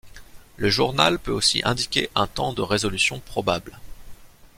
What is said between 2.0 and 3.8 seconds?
un temps de résolution probable.